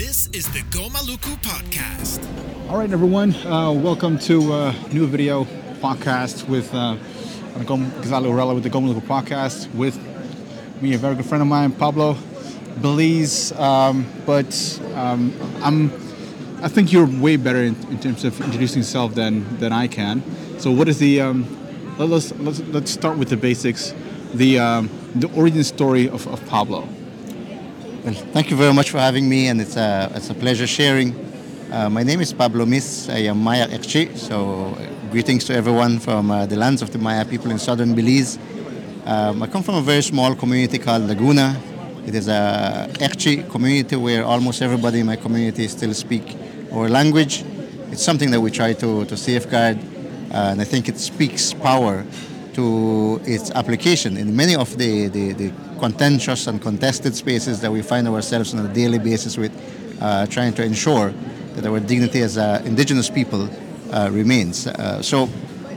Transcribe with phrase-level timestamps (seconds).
[0.00, 2.26] This is the Gomaluku Podcast.
[2.70, 3.34] All right, everyone.
[3.34, 5.44] Uh, welcome to a new video
[5.82, 6.96] podcast with uh,
[7.66, 9.98] Gonzalo Urella with the Gomaluku Podcast with
[10.80, 12.16] me, a very good friend of mine, Pablo
[12.80, 13.52] Belize.
[13.52, 15.92] Um, but um, I'm,
[16.64, 20.22] I think you're way better in, in, terms of introducing yourself than than I can.
[20.58, 21.20] So, what is the?
[21.20, 21.44] Um,
[21.98, 23.94] let's let's let's start with the basics.
[24.32, 26.88] The um, the origin story of, of Pablo.
[28.02, 31.14] Well, thank you very much for having me, and it's a, it's a pleasure sharing.
[31.70, 33.10] Uh, my name is Pablo Mis.
[33.10, 36.98] I am Maya Ekchi, so uh, greetings to everyone from uh, the lands of the
[36.98, 38.38] Maya people in southern Belize.
[39.04, 41.60] Um, I come from a very small community called Laguna.
[42.06, 46.38] It is a Ekchi community where almost everybody in my community still speak
[46.72, 47.44] our language.
[47.90, 49.76] It's something that we try to, to safeguard,
[50.32, 52.06] uh, and I think it speaks power
[52.54, 57.82] to its application in many of the, the, the contentious and contested spaces that we
[57.82, 59.52] find ourselves on a daily basis with,
[60.00, 61.12] uh, trying to ensure
[61.54, 63.48] that our dignity as uh, indigenous people
[63.92, 64.66] uh, remains.
[64.66, 65.26] Uh, so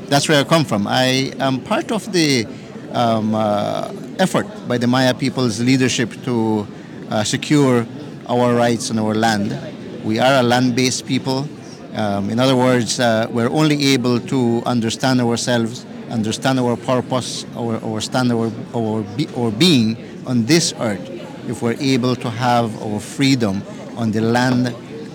[0.09, 0.85] that's where I come from.
[0.87, 2.45] I am part of the
[2.91, 6.67] um, uh, effort by the Maya people's leadership to
[7.23, 7.85] secure
[8.27, 9.57] our rights on our land.
[10.03, 11.47] We are a land-based people.
[11.93, 17.99] Um, in other words, we're only able to understand ourselves understand our purpose, our, our
[17.99, 21.01] stand, our, our, be, our being on this earth,
[21.49, 23.61] if we're able to have our freedom
[23.97, 24.67] on the land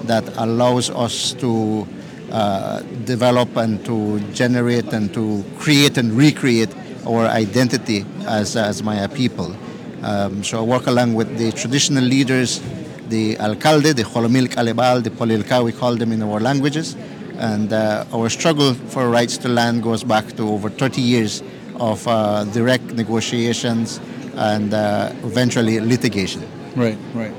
[0.04, 1.86] that allows us to
[2.30, 6.74] uh, develop and to generate and to create and recreate
[7.06, 9.56] our identity as, as Maya people.
[10.02, 12.60] Um, so I work along with the traditional leaders,
[13.08, 16.96] the alcalde, the Holomil Kalebal, the Polilka, we call them in our languages,
[17.38, 21.42] and uh, our struggle for rights to land goes back to over 30 years
[21.76, 24.00] of uh, direct negotiations
[24.34, 26.42] and uh, eventually litigation.
[26.76, 27.34] Right, right.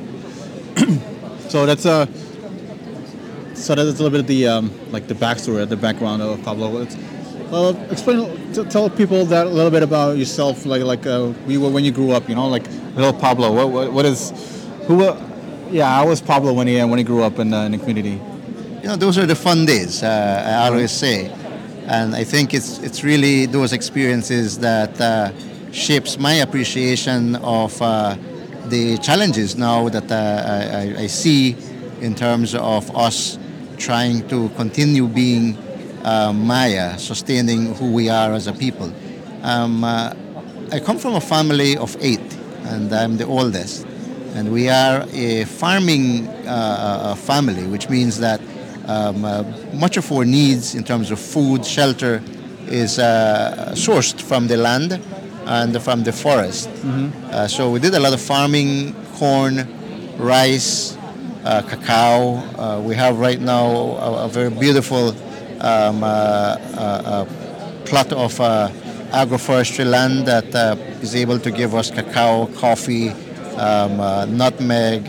[1.50, 1.91] so that's a.
[1.91, 2.06] Uh,
[3.56, 6.81] so that's a little bit of the um, like the backstory, the background of Pablo.
[6.81, 6.95] It's,
[7.52, 11.69] well, explain, tell people that a little bit about yourself, like like uh, you were
[11.69, 12.29] when you grew up.
[12.29, 12.66] You know, like
[12.96, 13.52] little Pablo.
[13.52, 14.31] What, what, what is,
[14.88, 15.03] who?
[15.03, 15.22] Uh,
[15.72, 18.22] yeah, I was Pablo when he when he grew up in, uh, in the community?
[18.81, 21.29] You know, those are the fun days, uh, I always say.
[21.85, 25.31] And I think it's, it's really those experiences that uh,
[25.72, 28.16] shapes my appreciation of uh,
[28.67, 31.56] the challenges now that uh, I, I, see
[32.00, 33.38] in terms of us
[33.78, 35.57] trying to continue being
[36.03, 38.94] uh, Maya, sustaining who we are as a people.
[39.41, 40.13] Um, uh,
[40.72, 43.85] I come from a family of eight, and I'm the oldest.
[44.35, 46.28] And we are a farming
[47.16, 48.40] family, which means that
[48.89, 52.23] um, uh, much of our needs in terms of food, shelter,
[52.67, 55.00] is uh, sourced from the land
[55.45, 56.69] and from the forest.
[56.69, 57.25] Mm-hmm.
[57.25, 59.67] Uh, so we did a lot of farming, corn,
[60.17, 60.97] rice,
[61.45, 62.38] uh, cacao.
[62.57, 65.09] Uh, we have right now a, a very beautiful
[65.61, 67.25] um, uh,
[67.85, 68.33] plot of
[69.11, 73.09] agroforestry land that is able to give us cacao, coffee,
[73.57, 73.97] um,
[74.35, 75.05] nutmeg,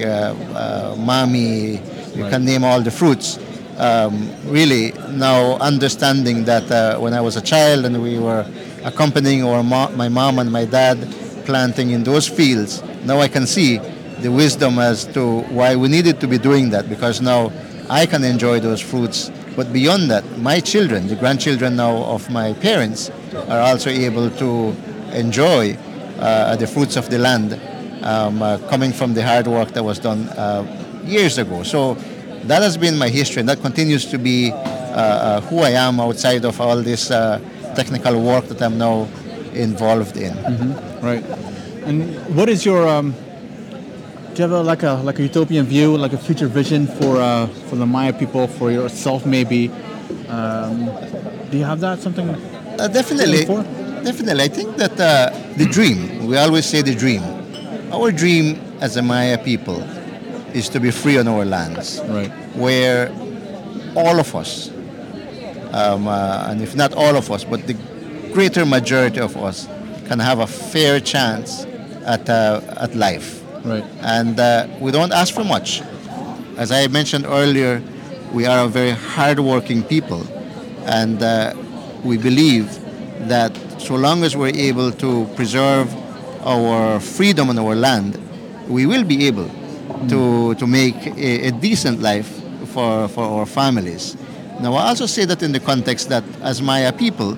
[0.97, 1.81] mami,
[2.15, 2.31] you right.
[2.31, 3.39] can name all the fruits
[3.81, 8.45] um, really now understanding that uh, when I was a child and we were
[8.85, 10.99] accompanying our mo- my mom and my dad
[11.47, 13.79] planting in those fields, now I can see
[14.21, 17.51] the wisdom as to why we needed to be doing that because now
[17.89, 19.31] I can enjoy those fruits.
[19.57, 23.11] But beyond that, my children, the grandchildren now of my parents,
[23.49, 24.77] are also able to
[25.13, 25.77] enjoy
[26.19, 27.59] uh, the fruits of the land
[28.05, 30.63] um, uh, coming from the hard work that was done uh,
[31.05, 31.63] years ago.
[31.63, 31.97] So
[32.45, 36.01] that has been my history, and that continues to be uh, uh, who I am
[36.01, 37.39] outside of all this uh,
[37.77, 39.09] technical work that I'm now
[39.53, 40.35] involved in.
[40.35, 41.05] Mm-hmm.
[41.05, 41.25] Right.
[41.87, 43.15] And what is your um,
[44.35, 47.17] do you have a, like a like a utopian view, like a future vision for
[47.17, 49.71] uh, for the Maya people, for yourself maybe?
[50.29, 50.87] Um,
[51.51, 52.29] do you have that something?
[52.31, 53.45] Uh, definitely,
[54.05, 54.43] definitely.
[54.45, 56.27] I think that uh, the dream.
[56.27, 57.23] We always say the dream.
[57.93, 59.83] Our dream as a Maya people
[60.55, 62.31] is to be free on our lands, right.
[62.55, 63.11] where
[63.95, 64.71] all of us,
[65.73, 67.75] um, uh, and if not all of us, but the
[68.33, 69.69] greater majority of us,
[70.07, 71.65] can have a fair chance
[72.05, 73.43] at uh, at life.
[73.65, 73.85] Right.
[74.01, 75.83] And uh, we don't ask for much.
[76.57, 77.83] As I mentioned earlier,
[78.33, 80.27] we are a very hardworking people,
[80.87, 81.55] and uh,
[82.05, 82.67] we believe
[83.29, 85.95] that so long as we're able to preserve
[86.45, 88.19] our freedom on our land,
[88.69, 89.51] we will be able
[90.09, 92.29] to, to make a, a, decent life
[92.69, 94.17] for, for our families.
[94.61, 97.37] Now, I also say that in the context that as Maya people,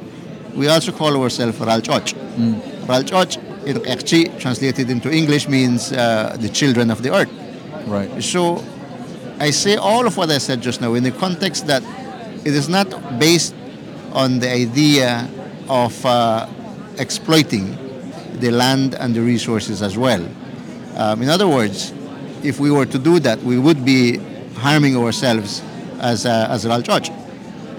[0.55, 2.15] we also call ourselves Ralchoch.
[2.37, 2.61] Mm.
[2.87, 3.37] Ralchoch,
[3.67, 7.31] in Ekchi, translated into English, means uh, the children of the earth.
[7.87, 8.23] Right.
[8.23, 8.65] So,
[9.39, 11.83] I say all of what I said just now in the context that
[12.45, 13.55] it is not based
[14.13, 15.29] on the idea
[15.69, 16.49] of uh,
[16.99, 17.77] exploiting
[18.39, 20.25] the land and the resources as well.
[20.97, 21.93] Um, in other words,
[22.45, 24.19] if we were to do that, we would be
[24.57, 25.63] harming ourselves
[26.01, 27.11] as a, as a Ralchoch.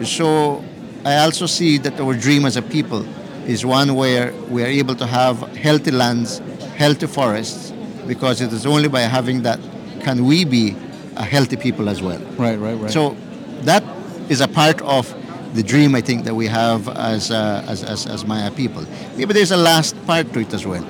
[0.06, 0.63] So
[1.06, 3.06] I also see that our dream as a people
[3.48, 6.39] is one where we are able to have healthy lands,
[6.75, 7.71] healthy forests,
[8.07, 9.60] because it is only by having that
[10.01, 10.75] can we be
[11.15, 12.19] a healthy people as well.
[12.38, 12.92] Right, right, right.
[12.92, 13.15] So
[13.62, 13.83] that
[14.30, 15.13] is a part of
[15.54, 18.86] the dream I think that we have as, uh, as, as, as Maya people.
[19.15, 20.83] Maybe there's a last part to it as well.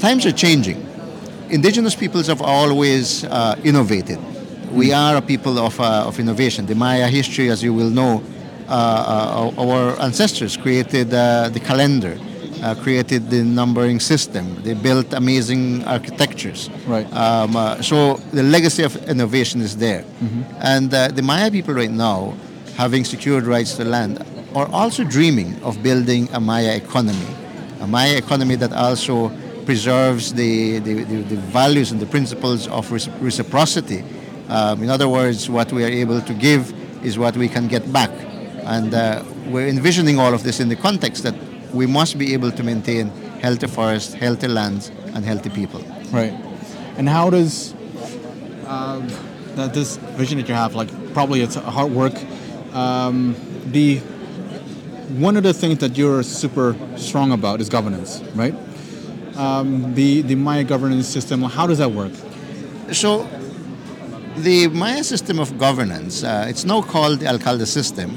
[0.00, 0.84] Times are changing.
[1.52, 4.18] Indigenous peoples have always uh, innovated.
[4.72, 6.64] We are a people of, uh, of innovation.
[6.64, 8.22] The Maya history, as you will know,
[8.68, 12.18] uh, uh, our ancestors created uh, the calendar,
[12.62, 14.62] uh, created the numbering system.
[14.62, 16.70] They built amazing architectures.
[16.86, 17.04] Right.
[17.12, 20.06] Um, uh, so the legacy of innovation is there.
[20.60, 22.34] And uh, the Maya people right now,
[22.76, 27.26] having secured rights to land, are also dreaming of building a Maya economy.
[27.80, 29.30] A Maya economy that also
[29.64, 32.90] preserves the, the, the, the values and the principles of
[33.22, 34.04] reciprocity.
[34.48, 36.72] Um, in other words, what we are able to give
[37.04, 38.10] is what we can get back.
[38.64, 41.34] And uh, we're envisioning all of this in the context that
[41.72, 43.08] we must be able to maintain
[43.40, 45.80] healthy forests, healthy lands, and healthy people.
[46.10, 46.32] Right.
[46.96, 47.74] And how does
[48.66, 49.08] um,
[49.56, 52.14] that this vision that you have, like probably it's hard work,
[52.74, 53.34] um,
[53.66, 54.00] the
[55.18, 58.54] one of the things that you're super strong about is governance, right?
[59.36, 61.42] Um, the the Maya governance system.
[61.42, 62.12] How does that work?
[62.92, 63.26] So,
[64.36, 68.10] the Maya system of governance, uh, it's now called the Alcalde system,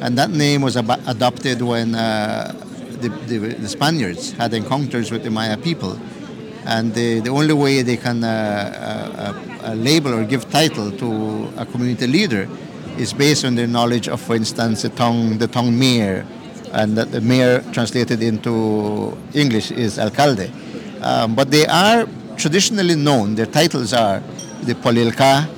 [0.00, 2.52] and that name was ab- adopted when uh,
[3.00, 5.98] the, the, the Spaniards had encounters with the Maya people.
[6.64, 11.52] And the, the only way they can uh, uh, uh, label or give title to
[11.56, 12.48] a community leader
[12.98, 16.26] is based on their knowledge of, for instance, the tongue, the tongue mayor,
[16.72, 20.50] and that the mayor translated into English is alcalde.
[21.02, 22.06] Um, but they are
[22.36, 24.20] traditionally known, their titles are
[24.62, 25.48] the Polilka,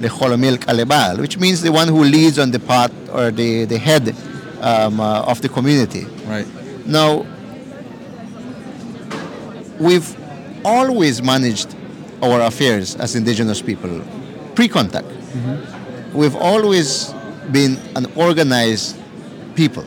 [0.00, 3.78] the Holomil Kalebal, which means the one who leads on the path or the, the
[3.78, 4.14] head
[4.60, 6.04] um, uh, of the community.
[6.26, 6.46] Right.
[6.86, 7.26] Now,
[9.78, 10.16] we've
[10.64, 11.74] always managed
[12.22, 14.02] our affairs as indigenous people
[14.54, 15.06] pre-contact.
[16.14, 17.12] We've always
[17.52, 18.96] been an organized
[19.54, 19.84] people.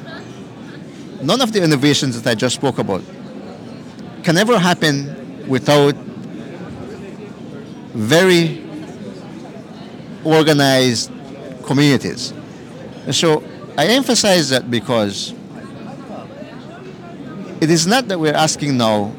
[1.21, 3.03] None of the innovations that I just spoke about
[4.23, 5.95] can ever happen without
[7.93, 8.63] very
[10.23, 11.11] organized
[11.63, 12.31] communities.
[13.05, 13.43] And so
[13.77, 15.33] I emphasize that because
[17.61, 19.11] it is not that we're asking now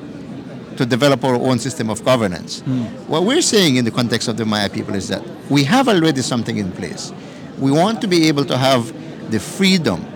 [0.76, 2.60] to develop our own system of governance.
[2.60, 2.84] Hmm.
[3.06, 6.22] What we're saying in the context of the Maya people is that we have already
[6.22, 7.12] something in place.
[7.58, 8.90] We want to be able to have
[9.30, 10.06] the freedom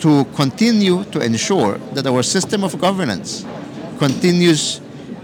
[0.00, 3.44] to continue to ensure that our system of governance
[3.98, 4.80] continues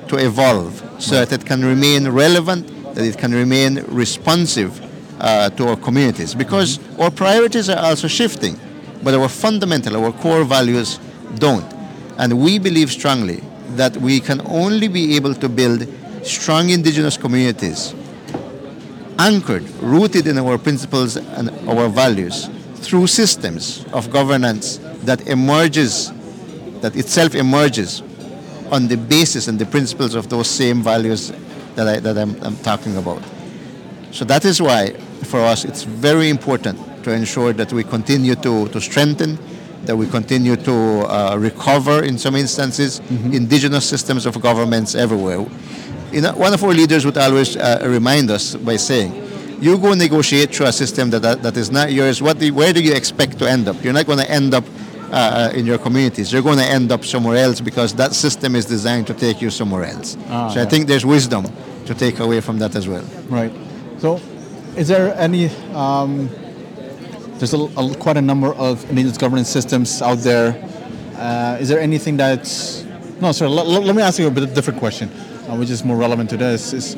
[0.09, 4.81] to evolve so that it can remain relevant, that it can remain responsive
[5.21, 6.35] uh, to our communities.
[6.35, 8.59] Because our priorities are also shifting,
[9.03, 10.99] but our fundamental, our core values
[11.37, 11.73] don't.
[12.19, 13.43] And we believe strongly
[13.77, 15.89] that we can only be able to build
[16.23, 17.95] strong indigenous communities
[19.19, 26.13] anchored, rooted in our principles and our values through systems of governance that emerges,
[26.81, 28.03] that itself emerges
[28.71, 31.33] on the basis and the principles of those same values
[31.75, 33.23] that, I, that I'm, I'm talking about.
[34.11, 34.93] So that is why,
[35.25, 39.39] for us, it's very important to ensure that we continue to, to strengthen,
[39.85, 43.01] that we continue to uh, recover, in some instances,
[43.33, 45.47] indigenous systems of governments everywhere.
[46.13, 49.26] You know, one of our leaders would always uh, remind us by saying,
[49.61, 52.73] you go negotiate through a system that, that, that is not yours, what do, where
[52.73, 53.83] do you expect to end up?
[53.83, 54.65] You're not going to end up
[55.11, 56.33] uh, in your communities.
[56.33, 59.51] You're going to end up somewhere else because that system is designed to take you
[59.51, 60.17] somewhere else.
[60.29, 61.47] Ah, so I think there's wisdom
[61.87, 63.05] to take away from that as well.
[63.29, 63.53] Right.
[63.99, 64.21] So,
[64.77, 65.47] is there any?
[65.75, 66.29] Um,
[67.39, 70.55] there's a, a- quite a number of indigenous governance systems out there.
[71.17, 72.85] Uh, is there anything that's
[73.21, 73.33] no?
[73.33, 73.49] Sorry.
[73.51, 75.09] Let, let me ask you a bit different question,
[75.49, 76.73] uh, which is more relevant to this.
[76.73, 76.97] Is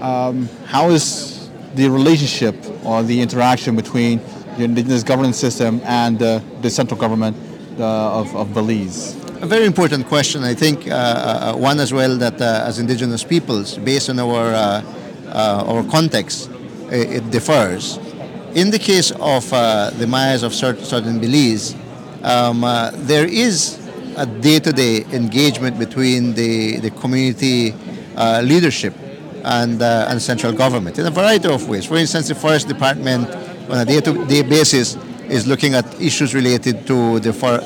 [0.00, 1.37] um, how is
[1.78, 2.54] the relationship
[2.84, 4.20] or the interaction between
[4.56, 7.36] the indigenous governance system and uh, the central government
[7.78, 9.14] uh, of, of Belize?
[9.40, 13.22] A very important question, I think, uh, uh, one as well that uh, as indigenous
[13.22, 16.50] peoples, based on our, uh, our context,
[16.90, 17.98] i- it differs.
[18.54, 19.48] In the case of
[20.00, 21.76] the Mayas of South- southern Belize,
[22.24, 22.62] um,
[23.06, 23.78] there is
[24.16, 27.72] a day-to-day engagement between the, the community
[28.42, 28.94] leadership
[29.48, 31.84] and, uh, and central government in a variety of ways.
[31.86, 33.28] For instance, the Forest Department
[33.70, 34.96] on a day-to-day basis
[35.28, 37.60] is looking at issues related to the for,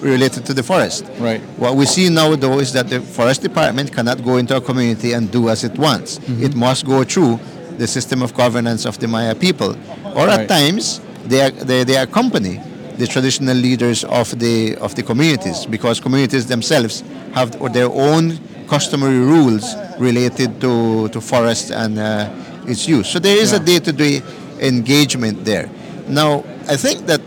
[0.00, 1.04] related to the forest.
[1.18, 1.40] Right.
[1.58, 5.12] What we see now, though, is that the forest department cannot go into a community
[5.12, 6.18] and do as it wants.
[6.40, 7.38] It must go through
[7.76, 9.72] the system of governance of the Maya people,
[10.16, 10.40] or Right.
[10.40, 12.60] at times they, are, they they accompany
[12.96, 17.02] the traditional leaders of the of the communities because communities themselves
[17.34, 18.38] have their own
[18.68, 22.30] customary rules related to to forest and uh,
[22.66, 23.08] its use.
[23.08, 24.22] So there is a day-to-day
[24.60, 25.68] engagement there.
[26.08, 27.20] Now, I think that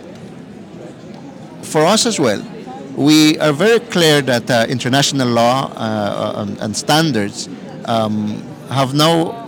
[1.62, 2.42] for us as well,
[2.96, 7.48] we are very clear that uh, international law uh, and, and standards
[7.86, 9.48] um, have now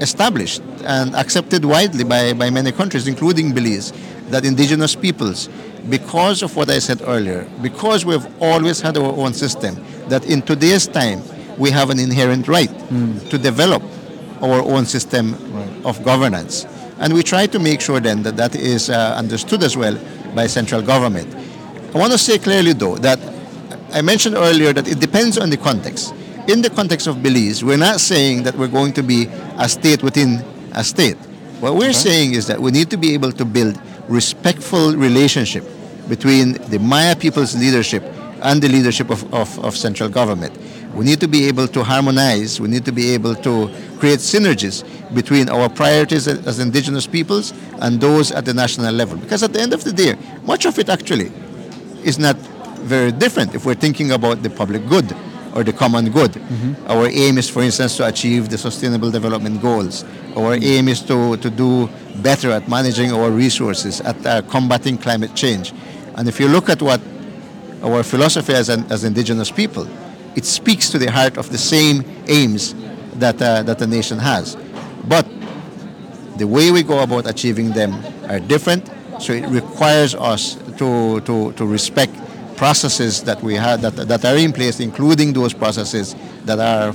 [0.00, 3.92] established and accepted widely by, by many countries, including Belize,
[4.30, 5.48] that indigenous peoples,
[5.90, 9.76] because of what I said earlier, because we've always had our own system,
[10.08, 11.22] that in today's time
[11.58, 12.70] we have an inherent right
[13.30, 13.82] to develop
[14.42, 15.84] our own system Right.
[15.86, 16.66] of governance.
[16.98, 19.96] And we try to make sure then that that is uh, understood as well
[20.34, 21.28] by central government.
[21.94, 23.18] I want to say clearly though that
[23.94, 26.12] I mentioned earlier that it depends on the context.
[26.48, 29.26] In the context of Belize, we're not saying that we're going to be
[29.58, 30.44] a state within
[30.74, 31.16] a state.
[31.60, 35.64] What we're saying is that we need to be able to build respectful relationship
[36.08, 38.02] between the Maya people's leadership
[38.42, 40.52] and the leadership of, of, of central government.
[40.96, 44.82] We need to be able to harmonize, we need to be able to create synergies
[45.14, 49.18] between our priorities as indigenous peoples and those at the national level.
[49.18, 51.30] Because at the end of the day, much of it actually
[52.02, 52.36] is not
[52.80, 55.14] very different if we're thinking about the public good
[55.54, 56.40] or the common good.
[56.86, 60.02] Our aim is, for instance, to achieve the sustainable development goals.
[60.34, 61.90] Our aim is to, to do
[62.22, 65.72] better at managing our resources, at uh, combating climate change.
[66.14, 67.02] And if you look at what
[67.82, 69.86] our philosophy as, an, as indigenous people,
[70.36, 72.74] it speaks to the heart of the same aims
[73.14, 74.56] that, uh, that the nation has.
[75.08, 75.26] But
[76.36, 77.92] the way we go about achieving them
[78.28, 78.90] are different.
[79.18, 82.14] So it requires us to, to, to respect
[82.56, 86.14] processes that we have that, that are in place, including those processes
[86.44, 86.94] that are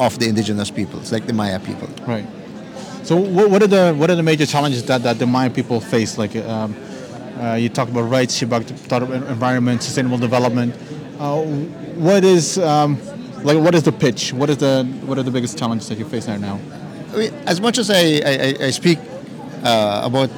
[0.00, 1.88] of the indigenous peoples, like the Maya people.
[2.06, 2.26] Right.
[3.02, 6.16] So what, are the what are the major challenges that, that the Maya people face?
[6.18, 6.76] Like um,
[7.38, 10.74] uh, you talked about rights, you talked about environment, sustainable development.
[11.22, 11.44] Uh,
[12.02, 12.98] what is um,
[13.44, 14.32] like what is the pitch?
[14.32, 16.58] What is the what are the biggest challenges that you face right now?
[17.12, 18.98] I mean, as much as I, I, I speak
[19.62, 20.30] uh, about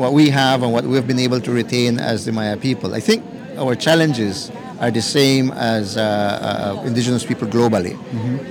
[0.00, 3.00] what we have and what we've been able to retain as the Maya people, I
[3.00, 3.22] think
[3.58, 6.00] our challenges are the same as uh,
[6.80, 7.94] uh, indigenous people globally.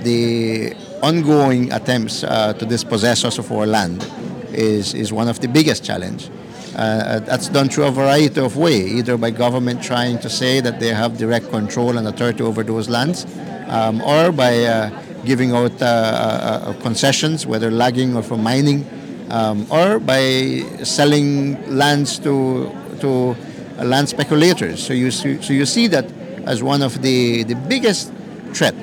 [0.04, 4.08] The ongoing attempts uh, to dispossess us of our land
[4.52, 6.30] is, is one of the biggest challenge.
[6.74, 10.80] Uh, that's done through a variety of ways, either by government trying to say that
[10.80, 13.26] they have direct control and authority over those lands,
[13.68, 14.88] um, or by uh,
[15.24, 18.86] giving out uh, uh, uh, concessions, whether logging or for mining,
[19.30, 23.36] um, or by selling lands to to
[23.78, 24.82] uh, land speculators.
[24.82, 26.06] So you see, so you see that
[26.46, 28.12] as one of the the biggest
[28.54, 28.74] threat,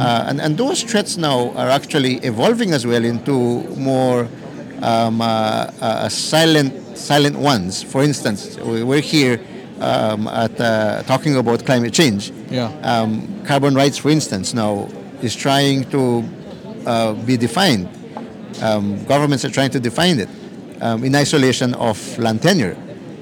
[0.00, 4.28] uh, and and those threats now are actually evolving as well into more
[4.82, 7.82] um, uh, uh, silent silent ones.
[7.82, 9.40] For instance, we- we're here
[9.80, 12.32] um, at uh, talking about climate change.
[12.50, 12.70] Yeah.
[12.82, 14.88] Um, carbon rights, for instance, now
[15.22, 16.24] is trying to
[16.86, 17.88] uh, be defined.
[18.62, 20.28] Um, governments are trying to define it
[20.80, 22.76] um, in isolation of land tenure.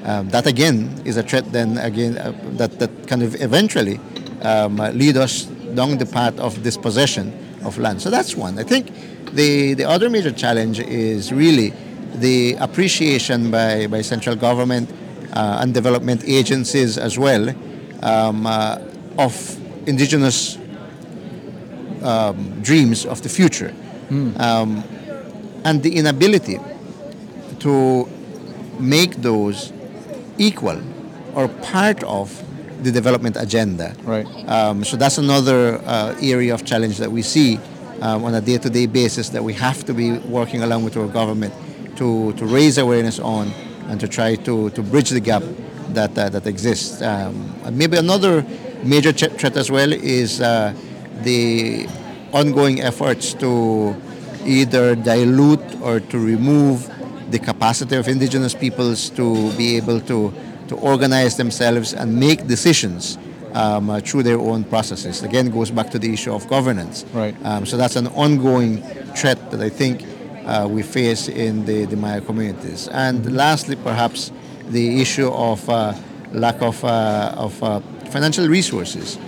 [0.05, 1.51] Um, that again is a threat.
[1.53, 3.99] Then again, uh, that that kind of eventually
[4.43, 5.45] um, uh, lead us
[5.75, 7.33] down the path of dispossession
[7.65, 8.03] of land.
[8.03, 8.59] So that's one.
[8.59, 8.91] I think
[9.35, 11.73] the the other major challenge is really
[12.15, 14.91] the appreciation by, by central government
[15.33, 17.49] uh, and development agencies as well
[18.03, 18.79] um, uh,
[19.19, 20.59] of indigenous
[22.03, 23.75] um, dreams of the future
[24.39, 24.85] um,
[25.65, 26.59] and the inability
[27.61, 28.09] to
[28.79, 29.73] make those
[30.39, 30.81] equal
[31.35, 32.43] or part of
[32.83, 33.95] the development agenda.
[34.03, 34.27] Right.
[34.49, 37.59] Um, so that's another uh, area of challenge that we see
[38.03, 41.55] um, on a day-to-day basis that we have to be working along with our government
[41.97, 43.49] to, to raise awareness on
[43.89, 45.43] and to try to, to bridge the gap
[45.91, 47.01] that, uh, that exists.
[47.01, 48.45] Um, maybe another
[48.83, 50.75] major ch- threat as well is uh,
[51.23, 51.87] the
[52.33, 53.95] ongoing efforts to
[54.45, 56.91] either dilute or to remove
[57.31, 60.35] the capacity of indigenous peoples to be able to,
[60.67, 63.17] to organize themselves and make decisions
[63.55, 65.23] um, uh, through their own processes.
[65.23, 67.05] Again, goes back to the issue of governance.
[67.13, 67.35] Right.
[67.45, 68.83] Um, so that's an ongoing
[69.15, 70.05] threat that I think
[70.47, 72.89] uh, we face in the, the Maya communities.
[72.89, 74.33] And lastly, perhaps
[74.69, 75.95] the issue of uh,
[76.33, 77.81] lack of, uh, of uh,
[78.11, 79.19] financial resources.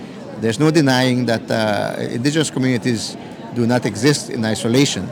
[0.41, 3.15] There's no denying that uh, indigenous communities
[3.53, 5.07] do not exist in isolation.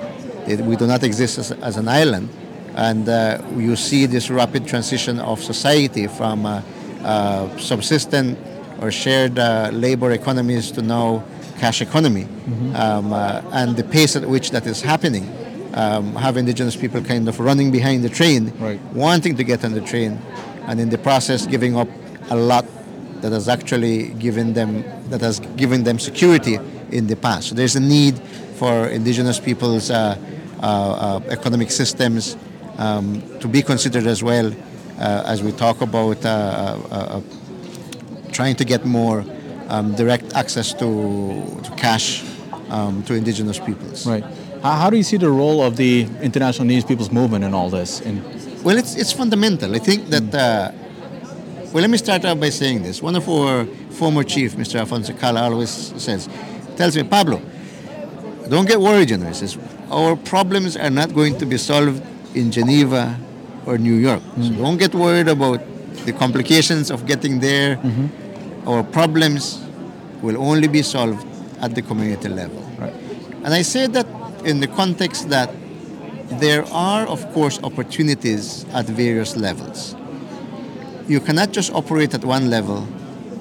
[0.46, 2.30] They- we do not exist as, as an island.
[2.76, 6.62] And uh, you see this rapid transition of society from uh,
[7.04, 8.38] uh, subsistent
[8.82, 11.24] or shared uh, labor economies to now
[11.60, 12.28] cash economy.
[12.76, 15.30] Um, uh, and the pace at which that is happening,
[15.74, 18.80] um, have indigenous people kind of running behind the train, Right.
[18.94, 20.20] wanting to get on the train,
[20.68, 21.88] and in the process giving up
[22.30, 22.66] a lot
[23.22, 26.60] that has actually given them that has given them security
[26.92, 27.50] in the past.
[27.50, 28.20] So there's a need
[28.56, 30.18] for indigenous people's uh,
[30.62, 32.36] uh, uh, economic systems
[32.78, 34.52] um, to be considered as well
[35.00, 37.22] uh, as we talk about uh, uh, uh,
[38.34, 39.24] trying to get more
[39.70, 42.24] um, direct access to, to cash
[42.70, 44.06] um, to indigenous peoples.
[44.06, 44.24] Right.
[44.62, 47.70] How, how do you see the role of the International Indigenous Peoples Movement in all
[47.70, 48.02] this?
[48.02, 48.24] In,
[48.64, 49.76] Well, it's, it's fundamental.
[49.76, 50.72] I think that, uh,
[51.72, 53.02] well, let me start out by saying this.
[53.02, 54.80] One of our former chief, Mr.
[54.80, 56.28] Alfonso Cala, always says,
[56.76, 57.42] tells me, Pablo,
[58.50, 59.28] don't get worried, you know.
[59.28, 59.58] He says,
[59.90, 62.04] our problems are not going to be solved
[62.36, 63.18] in Geneva
[63.66, 64.22] or New York.
[64.42, 65.62] So don't get worried about
[66.06, 67.78] the complications of getting there.
[68.66, 69.64] Our problems
[70.22, 71.26] will only be solved
[71.62, 72.62] at the community level.
[72.78, 72.94] Right.
[73.44, 74.08] And I say that
[74.46, 75.50] in the context that
[76.40, 79.96] there are, of course, opportunities at various levels.
[81.08, 82.88] You cannot just operate at one level,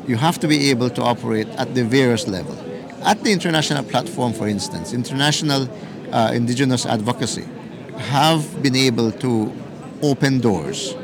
[0.06, 2.58] you have to be able to operate at the various level.
[3.04, 5.68] At the international platform, for instance, international
[6.12, 7.44] uh, indigenous advocacy
[7.96, 9.52] have been able to
[10.02, 10.94] open doors,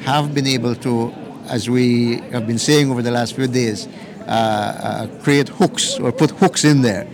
[0.00, 1.12] have been able to,
[1.48, 3.86] as we have been saying over the last few days,
[4.26, 7.06] uh, uh, create hooks or put hooks in there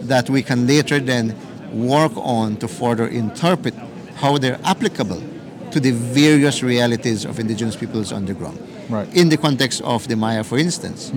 [0.00, 1.34] that we can later then
[1.72, 3.74] work on to further interpret
[4.16, 5.22] how they're applicable
[5.70, 8.58] to the various realities of indigenous peoples on the ground.
[8.88, 9.12] Right.
[9.14, 11.12] In the context of the Maya, for instance,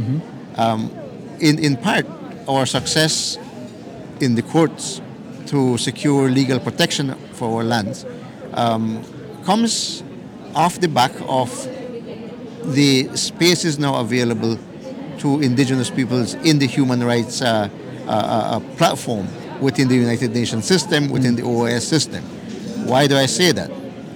[0.57, 0.91] um,
[1.39, 2.05] in, in part,
[2.47, 3.37] our success
[4.19, 5.01] in the courts
[5.47, 8.05] to secure legal protection for our lands
[8.53, 9.03] um,
[9.45, 10.03] comes
[10.55, 11.49] off the back of
[12.63, 14.57] the space is now available
[15.19, 17.69] to indigenous peoples in the human rights uh,
[18.07, 19.27] uh, uh, platform
[19.61, 22.23] within the United Nations system, within the OAS system.
[22.85, 23.69] Why do I say that?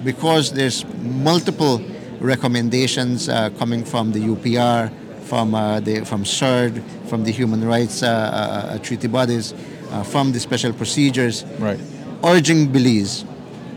[0.04, 1.82] Because there's multiple
[2.20, 4.90] recommendations uh, coming from the UPR,
[5.24, 9.52] from uh, the from CERD, from the human rights uh, uh, uh, treaty bodies,
[9.90, 11.80] uh, from the special procedures, right.
[12.24, 13.24] urging Belize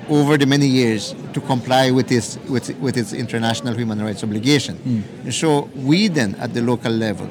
[0.09, 4.77] over the many years to comply with its with, with its international human rights obligation.
[5.23, 7.29] And so we then at the local level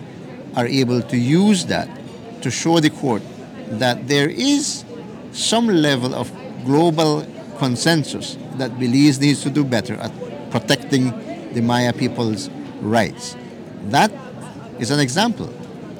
[0.54, 1.88] are able to use that
[2.42, 3.22] to show the court
[3.78, 4.84] that there is
[5.32, 6.30] some level of
[6.64, 7.26] global
[7.58, 10.12] consensus that Belize needs to do better at
[10.50, 11.12] protecting
[11.52, 13.36] the Maya people's rights.
[13.88, 14.12] That
[14.78, 15.52] is an example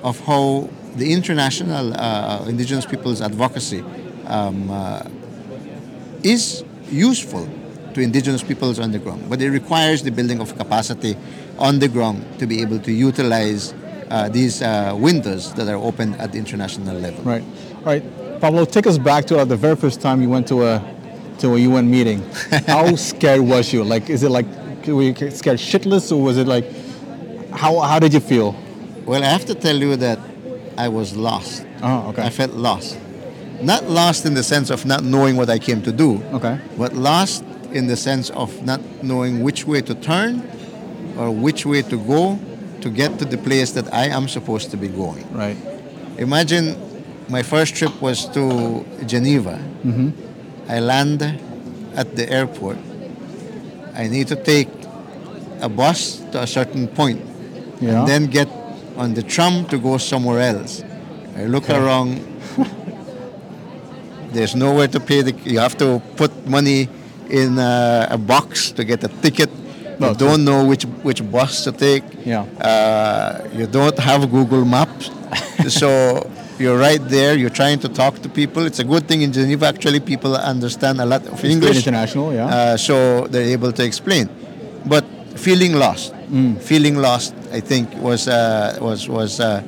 [0.02, 3.82] of how the international uh, indigenous people's advocacy
[4.26, 5.02] um, uh,
[6.26, 7.48] is useful
[7.94, 11.16] to indigenous peoples on the ground, but it requires the building of capacity
[11.58, 13.72] on the ground to be able to utilize
[14.10, 17.22] uh, these uh, windows that are open at the international level.
[17.24, 17.42] Right.
[17.78, 18.40] All right.
[18.40, 20.92] Pablo, take us back to uh, the very first time you went to a
[21.38, 22.22] to a UN meeting.
[22.66, 23.84] How scared was you?
[23.84, 24.46] Like, is it like
[24.86, 26.64] were you scared shitless, or was it like
[27.52, 28.54] how how did you feel?
[29.04, 30.18] Well, I have to tell you that
[30.76, 31.66] I was lost.
[31.82, 32.22] Oh, okay.
[32.22, 32.98] I felt lost.
[33.62, 36.58] Not lost in the sense of not knowing what I came to do, Okay.
[36.76, 37.42] but lost
[37.72, 40.42] in the sense of not knowing which way to turn
[41.18, 42.38] or which way to go
[42.80, 45.24] to get to the place that I am supposed to be going.
[45.32, 45.56] Right.
[46.18, 46.76] Imagine
[47.28, 49.58] my first trip was to Geneva.
[49.84, 50.10] Mm-hmm.
[50.70, 51.22] I land
[51.94, 52.76] at the airport.
[53.94, 54.68] I need to take
[55.60, 57.22] a bus to a certain point
[57.80, 58.00] Yeah.
[58.00, 58.48] and then get
[58.96, 60.84] on the tram to go somewhere else.
[61.36, 62.20] I look around.
[64.36, 65.32] There's nowhere to pay the.
[65.44, 66.88] You have to put money
[67.30, 69.50] in uh, a box to get a ticket.
[69.98, 72.04] No, you don't know which which bus to take.
[72.24, 72.42] Yeah.
[72.60, 75.10] Uh, you don't have Google Maps,
[75.78, 75.88] so
[76.58, 77.34] you're right there.
[77.36, 78.66] You're trying to talk to people.
[78.66, 79.66] It's a good thing in Geneva.
[79.66, 81.78] Actually, people understand a lot of English.
[81.78, 82.46] international, yeah.
[82.46, 84.28] Uh, so they're able to explain.
[84.84, 85.04] But
[85.36, 86.14] feeling lost,
[86.60, 89.62] feeling lost, I think was uh, was was uh,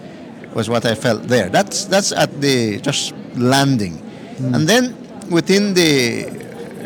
[0.54, 1.48] was what I felt there.
[1.48, 4.02] That's that's at the just landing,
[4.40, 4.94] and then
[5.31, 6.24] within the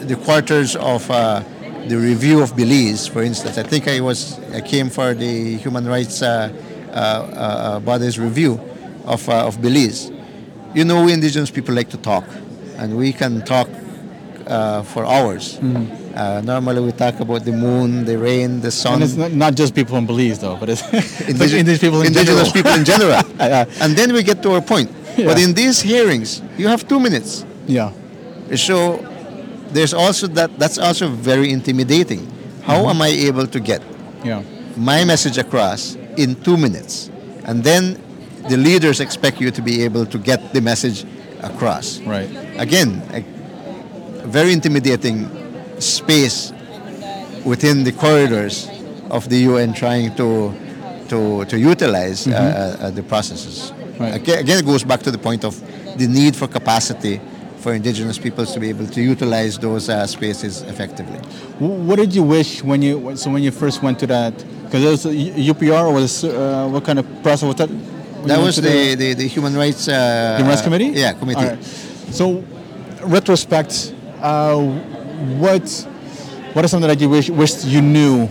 [0.06, 1.42] the quarters of uh,
[1.86, 5.86] the review of Belize, for instance, I think I was I came for the human
[5.86, 6.50] rights uh,
[6.90, 8.60] uh, uh, bodies review
[9.04, 10.10] of uh, of Belize.
[10.74, 12.24] You know, we indigenous people like to talk,
[12.78, 13.68] and we can talk
[14.46, 15.58] uh, for hours.
[16.14, 18.94] Uh, normally, we talk about the moon, the rain, the sun.
[18.94, 21.78] and it's not, not just people from Belize though, but it's, it's like Indige- indigenous
[21.80, 22.52] people in indigenous general.
[22.52, 23.22] people in general.
[23.38, 23.64] Yeah.
[23.80, 24.90] And then we get to our point.
[25.16, 27.44] But in these hearings, you have two minutes.
[27.66, 27.92] Yeah.
[28.56, 28.98] So
[29.72, 30.58] there's also that.
[30.58, 32.26] That's also very intimidating.
[32.62, 33.82] How am I able to get
[34.24, 34.42] Yeah.
[34.76, 37.10] my message across in two minutes,
[37.44, 37.98] and then
[38.48, 41.04] the leaders expect you to be able to get the message
[41.42, 42.00] across.
[42.00, 42.28] Right.
[42.58, 45.28] Again, a very intimidating
[45.80, 46.52] space
[47.44, 48.68] within the corridors
[49.10, 50.54] of the UN trying to
[51.08, 53.72] to, to utilize uh, uh, the processes.
[53.98, 54.14] Right.
[54.14, 55.54] Aga- Again, it goes back to the point of
[55.98, 57.20] the need for capacity
[57.58, 61.18] for indigenous peoples to be able to utilize those uh, spaces effectively.
[61.60, 64.34] What did you wish when you so when you first went to that?
[64.64, 67.68] Because it was a U- UPR or was uh, what kind of process was that?
[68.26, 70.86] That was the, the, the Human Rights uh, Human Rights Committee?
[70.94, 71.44] Yeah, committee.
[71.44, 71.62] Right.
[72.10, 72.42] So,
[73.02, 74.56] retrospect, uh,
[75.38, 75.62] what
[76.54, 78.26] what is something that you wish wished you knew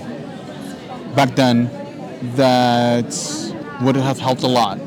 [1.16, 1.70] back then
[2.36, 3.12] that
[3.82, 4.80] would have helped a lot?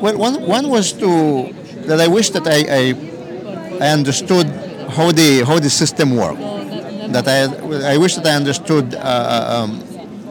[0.00, 1.52] Well, one, one was to
[1.86, 4.46] that I wish that I, I, I understood
[4.90, 6.40] how the how the system worked.
[7.12, 9.80] That I I wish that I understood uh, um,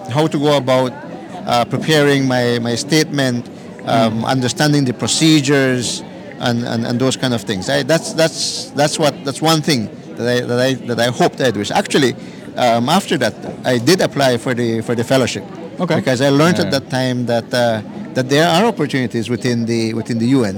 [0.10, 3.49] how to go about uh, preparing my, my statement,
[3.86, 6.01] um, understanding the procedures,
[6.39, 7.69] and, and, and those kind of things.
[7.69, 11.41] I, that's that's that's what that's one thing that I that I that I hoped
[11.41, 11.71] I'd wish.
[11.71, 12.13] Actually,
[12.56, 13.34] um, after that,
[13.65, 15.43] I did apply for the for the fellowship.
[15.80, 15.95] Okay.
[15.95, 16.65] Because I learned Yeah.
[16.65, 17.82] at that time that uh,
[18.17, 20.56] that there are opportunities within the within the UN,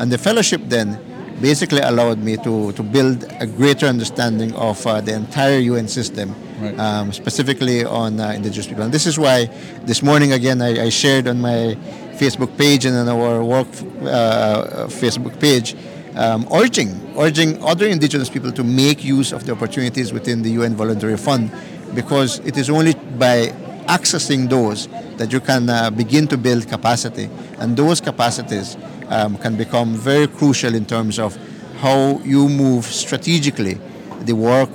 [0.00, 0.88] and the fellowship then
[1.40, 6.28] basically allowed me to, to build a greater understanding of uh, the entire UN system,
[6.60, 6.78] Right.
[6.78, 8.84] um, specifically on uh, indigenous people.
[8.84, 9.50] And this is why
[9.84, 11.76] this morning again I, I shared on my
[12.20, 13.66] Facebook page and on our work
[14.06, 15.74] uh, Facebook page.
[16.14, 20.74] Um, urging, urging other indigenous people to make use of the opportunities within the UN
[20.76, 21.50] Voluntary Fund,
[21.94, 23.52] because it is only by
[23.86, 28.76] accessing those that you can uh, begin to build capacity, and those capacities
[29.08, 31.36] um, can become very crucial in terms of
[31.78, 33.78] how you move strategically
[34.22, 34.70] the work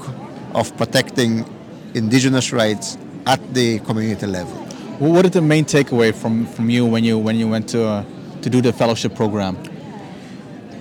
[0.53, 1.45] of protecting
[1.93, 4.53] indigenous rights at the community level.
[4.97, 7.83] Wh- What is the main takeaway from, from you when you when you went to
[7.83, 8.03] uh,
[8.41, 9.57] to do the fellowship program?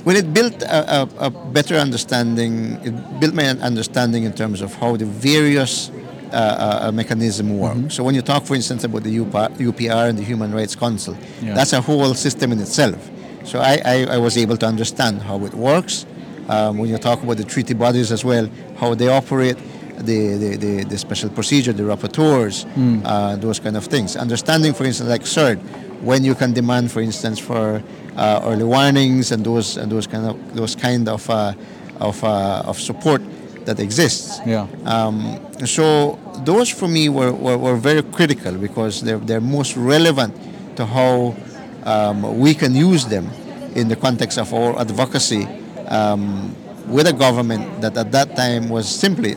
[0.05, 2.79] Well, it built a, a, a better understanding.
[2.85, 5.91] It built my understanding in terms of how the various
[6.33, 7.91] uh, uh, mechanism work.
[7.91, 11.17] So when you talk, for instance, about the UPR, UPR and the Human Rights Council,
[11.43, 11.55] Yeah.
[11.55, 13.11] that's a whole system in itself.
[13.45, 16.07] So I, I, I was able to understand how it works.
[16.49, 19.57] Um, when you talk about the treaty bodies as well, how they operate,
[19.99, 22.64] the, the, the, the special procedure, the rapporteurs,
[23.05, 24.17] uh, those kind of things.
[24.17, 25.59] Understanding, for instance, like CERD,
[26.03, 27.83] when you can demand, for instance, for
[28.17, 31.53] uh, early warnings and those and those kind of those kind of uh,
[32.01, 33.21] of, uh, of support
[33.68, 34.40] that exists.
[34.46, 34.66] Yeah.
[34.87, 40.35] Um, so those for me were, were, were very critical because they're, they're most relevant
[40.76, 41.37] to how
[41.85, 43.28] um, we can use them
[43.74, 45.44] in the context of our advocacy
[45.88, 49.37] um, with a government that at that time was simply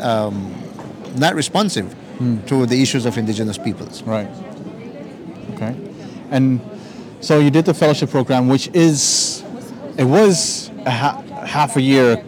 [0.00, 0.52] um,
[1.16, 1.94] not responsive
[2.46, 4.02] to the issues of indigenous peoples.
[4.02, 4.28] Right.
[5.54, 5.74] Okay.
[6.30, 6.60] And
[7.20, 9.42] so you did the fellowship program, which is
[9.96, 12.24] it was a ha- half a year,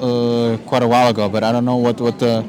[0.00, 1.28] uh, quite a while ago.
[1.28, 2.42] But I don't know what what the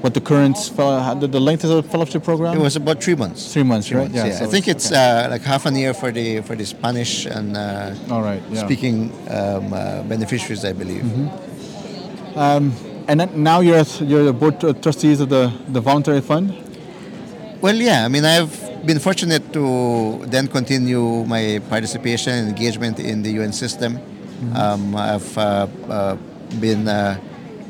[0.00, 2.56] what the current fel- the, the length of the fellowship program.
[2.56, 3.52] It was about three months.
[3.52, 4.10] three months, right?
[4.10, 5.26] Yeah, so I think it's okay.
[5.26, 8.42] uh, like half an year for the for the Spanish and uh, all right.
[8.50, 8.64] Yeah.
[8.64, 11.04] speaking um, uh, beneficiaries, I believe.
[13.08, 16.54] And then now you're you're the board tr- trustees of the the voluntary fund.
[17.60, 18.04] Well, yeah.
[18.04, 23.52] I mean, I've been fortunate to then continue my participation and engagement in the UN
[23.52, 23.98] system.
[24.54, 26.16] Um, I've uh, uh,
[26.58, 27.18] been uh,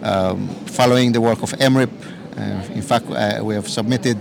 [0.03, 1.91] um, following the work of EMRIP.
[2.37, 4.17] Uh, in fact, uh, we have submitted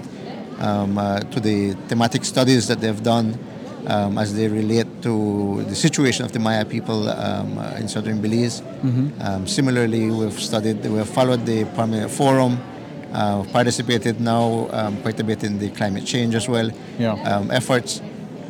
[0.60, 3.38] um, uh, to the thematic studies that they've done
[3.88, 8.20] um, as they relate to the situation of the Maya people um, uh, in southern
[8.22, 8.62] Belize.
[9.22, 12.60] Um, similarly, we've studied, we have followed the Permanent Forum,
[13.14, 16.70] uh, participated now um, quite a bit in the climate change as well
[17.00, 17.14] Yeah.
[17.24, 18.02] um, efforts,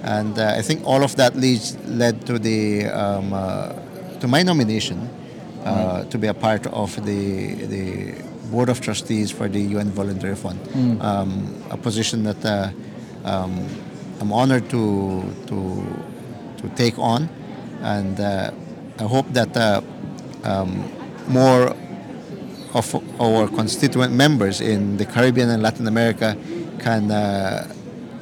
[0.04, 3.74] and uh, I think all of that leads led to the um, uh,
[4.20, 5.10] to my nomination
[5.66, 8.14] uh, to be a part of the the
[8.52, 10.60] board of trustees for the UN Voluntary Fund,
[11.02, 12.72] um, a position that uh,
[13.26, 13.68] um,
[14.22, 15.58] I'm honored to to
[16.62, 17.30] to take on,
[17.82, 18.52] and uh,
[19.00, 19.82] I hope that uh,
[20.44, 20.84] um,
[21.28, 21.76] more
[22.74, 26.36] of our constituent members in the Caribbean and Latin America
[26.80, 27.68] can uh,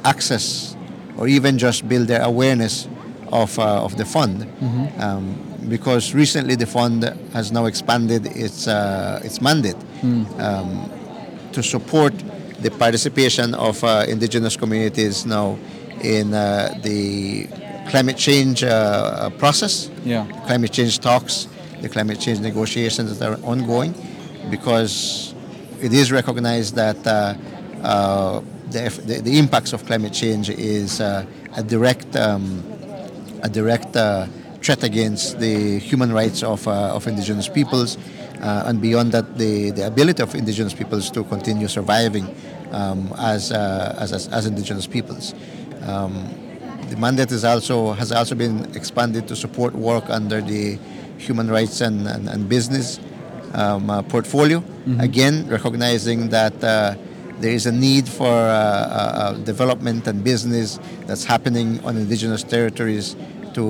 [0.06, 0.76] access
[1.18, 2.88] or even just build their awareness
[3.32, 4.46] of, uh, of the fund.
[5.00, 5.36] Um,
[5.70, 7.04] because recently the fund
[7.34, 9.76] has now expanded its, uh, its mandate
[10.40, 10.90] um,
[11.52, 12.14] to support
[12.62, 15.58] the participation of uh, indigenous communities now
[16.02, 17.48] in uh, the
[17.90, 20.26] climate change uh, process, Yeah.
[20.46, 21.48] climate change talks,
[21.82, 23.94] the climate change negotiations that are ongoing,
[24.50, 25.34] because
[25.82, 27.34] it is recognized that uh,
[27.84, 31.26] uh, the, the, the impacts of climate change is uh,
[31.56, 32.64] a direct um,
[33.44, 34.26] a direct uh,
[34.68, 37.98] threat against the human rights of, uh, of indigenous peoples,
[38.42, 42.28] uh, and beyond that, the, the ability of indigenous peoples to continue surviving
[42.74, 45.34] um, as, uh, as, as, as indigenous peoples.
[45.84, 46.14] Um,
[46.90, 50.78] the mandate is also, has also been expanded to support work under the
[51.18, 53.00] human rights and, and, and business
[53.54, 54.62] um, uh, portfolio.
[55.00, 56.96] Again, recognizing that uh,
[57.40, 62.44] there is a need for uh, uh, uh, development and business that's happening on indigenous
[62.44, 63.16] territories
[63.58, 63.64] to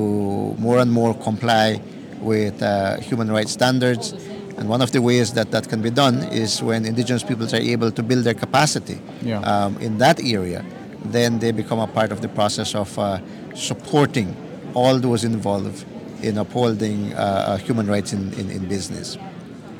[0.60, 1.82] more and more comply
[2.21, 4.12] with uh, human rights standards.
[4.58, 7.63] And one of the ways that that can be done is when indigenous peoples are
[7.76, 9.39] able to build their capacity Yeah.
[9.52, 10.62] um, in that area,
[11.06, 13.19] then they become a part of the process of uh,
[13.56, 14.36] supporting
[14.73, 15.86] all those involved
[16.21, 19.17] in upholding uh, uh, human rights in, in, in business.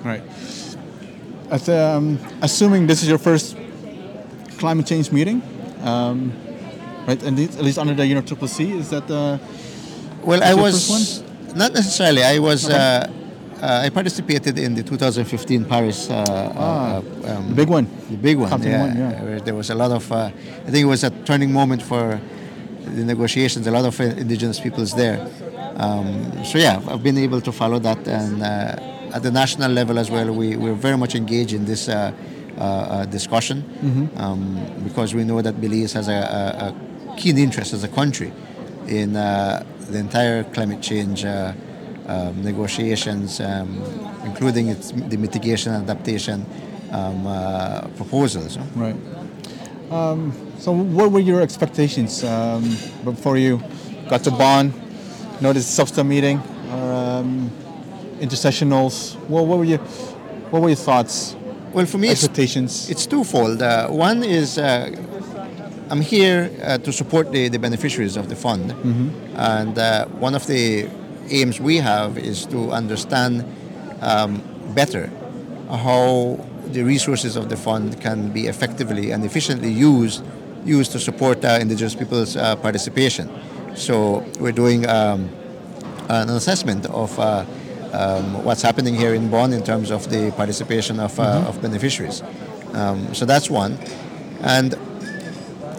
[0.06, 0.24] Right.
[1.50, 3.58] As, um, assuming this is your first
[4.60, 5.41] climate change meeting,
[5.82, 6.32] um,
[7.08, 7.22] right?
[7.24, 9.38] And at least under the UNFCCC, is that uh,
[10.27, 11.23] Well, I was
[11.55, 12.21] not necessarily.
[12.23, 12.65] I was.
[12.65, 12.75] Okay.
[12.75, 13.07] Uh,
[13.63, 16.09] uh, I participated in the 2015 Paris.
[16.09, 16.13] Uh,
[16.55, 17.87] Ah, uh, um, the big one?
[18.11, 18.51] The big one.
[18.61, 18.81] Yeah.
[18.81, 19.23] one, yeah.
[19.23, 20.11] Where there was a lot of.
[20.11, 20.29] Uh,
[20.67, 22.19] I think it was a turning moment for
[22.83, 23.65] the negotiations.
[23.67, 25.17] A lot of indigenous peoples there.
[25.77, 29.97] Um, so yeah, I've been able to follow that, and uh, at the national level
[29.97, 31.87] as well, we we're very much engaged in this.
[31.87, 32.11] Uh,
[32.57, 33.61] uh, uh, discussion
[34.17, 36.73] um, because we know that Belize has a, a,
[37.13, 38.33] a keen interest as a country
[38.87, 41.54] in uh, the entire climate change uh,
[42.08, 43.82] um, negotiations, um,
[44.23, 46.45] including its, the mitigation and adaptation
[46.91, 48.58] um, uh, proposals.
[48.76, 48.95] right?
[49.91, 52.63] Um, so, what were your expectations um,
[53.04, 53.62] before you
[54.10, 54.73] got to Bonn?
[55.39, 57.52] Noticed SBSTA meeting or um,
[58.19, 59.15] intersessionals.
[59.28, 59.80] What, what were your
[60.50, 61.36] what were your thoughts?
[61.73, 62.89] Well, for me, it's, expectations?
[62.89, 63.62] it's twofold.
[63.62, 64.89] Uh, one is uh,
[65.89, 68.71] I'm here uh, to support the, the beneficiaries of the fund,
[69.36, 70.89] and uh, one of the
[71.30, 73.45] aims we have is to understand
[74.02, 74.41] um,
[74.76, 75.10] better
[75.69, 80.23] how the resources of the fund can be effectively and efficiently used
[80.65, 83.30] used to support uh, indigenous people's uh, participation.
[83.76, 85.30] So we're doing um,
[86.10, 87.45] an assessment of uh,
[87.93, 92.21] um, what's happening here in Bonn in terms of the participation of, uh, of beneficiaries.
[92.73, 93.78] Um, so that's one.
[94.41, 94.76] And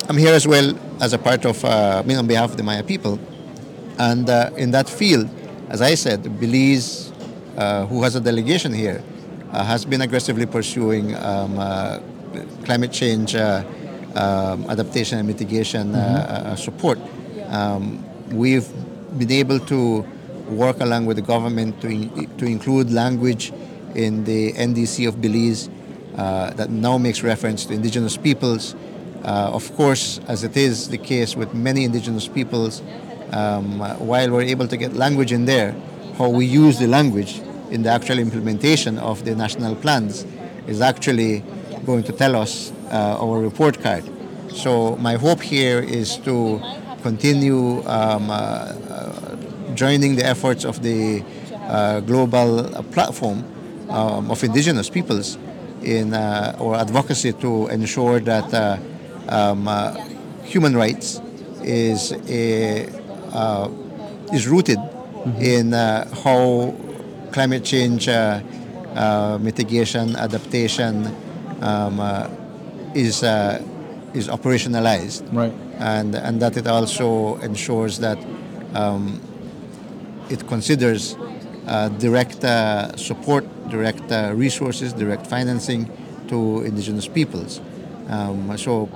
[0.08, 2.62] I'm here as well as a part of, uh, I mean, on behalf of the
[2.62, 3.18] Maya people.
[3.98, 5.28] And uh, in that field,
[5.68, 7.12] as I said, Belize,
[7.58, 9.02] uh, who has a delegation here,
[9.52, 11.98] uh, has been aggressively pursuing um, uh,
[12.64, 13.62] climate change uh,
[14.14, 16.98] um, adaptation and mitigation uh, support.
[17.48, 18.66] Um, we've
[19.18, 20.06] been able to
[20.48, 23.52] work along with the government to, in- to include language
[23.94, 25.68] in the NDC of Belize
[26.16, 28.74] uh, that now makes reference to indigenous peoples.
[29.24, 32.82] Uh, of course, as it is the case with many indigenous peoples,
[33.32, 35.74] um, while we're able to get language in there,
[36.16, 40.24] how we use the language in the actual implementation of the national plans
[40.66, 41.42] is actually
[41.84, 44.04] going to tell us uh, our report card.
[44.52, 46.60] So my hope here is to
[47.02, 49.36] continue um, uh, uh,
[49.74, 51.22] joining the efforts of the
[51.54, 53.44] uh, global platform
[53.90, 55.38] um, of indigenous peoples
[55.82, 58.52] in uh, our advocacy to ensure that
[59.28, 59.94] um, uh,
[60.44, 61.20] human rights
[61.62, 62.86] is a,
[63.32, 63.68] uh,
[64.32, 64.78] is rooted
[65.40, 66.74] in uh, how
[67.32, 68.40] climate change uh,
[68.94, 71.06] uh, mitigation adaptation
[71.60, 72.28] um, uh,
[72.94, 73.62] is uh,
[74.14, 75.52] is operationalized Right.
[75.78, 78.18] and and that it also ensures that
[78.74, 79.20] um,
[80.30, 81.16] it considers
[81.66, 85.90] uh, direct uh, support, direct uh, resources, direct financing
[86.28, 87.60] to indigenous peoples.
[88.08, 88.88] Um, so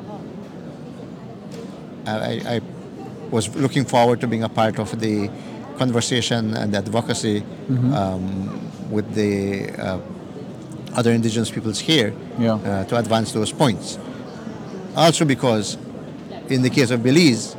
[2.07, 2.61] I, I
[3.31, 5.31] was looking forward to being a part of the
[5.79, 7.43] conversation and advocacy
[7.95, 9.99] um, with the uh,
[10.95, 12.55] other indigenous peoples here Yeah.
[12.55, 13.99] uh, to advance those points.
[14.97, 15.79] Also because
[16.49, 17.57] in the case of Belize,